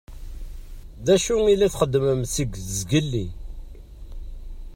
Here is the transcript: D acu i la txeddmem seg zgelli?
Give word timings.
D 1.05 1.07
acu 1.15 1.35
i 1.53 1.55
la 1.57 1.69
txeddmem 1.73 2.21
seg 2.33 2.51
zgelli? 2.77 3.25